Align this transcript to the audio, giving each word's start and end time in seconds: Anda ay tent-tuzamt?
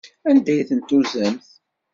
Anda 0.29 0.49
ay 0.53 0.61
tent-tuzamt? 0.69 1.47